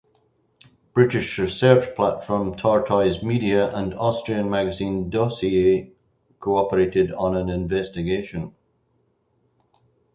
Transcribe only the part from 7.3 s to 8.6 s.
an investigation.